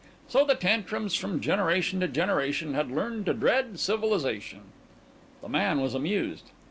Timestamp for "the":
0.43-0.55, 5.43-5.49